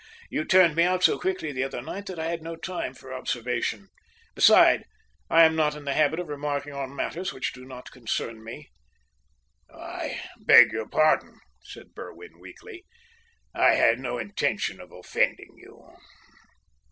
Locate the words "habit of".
5.93-6.27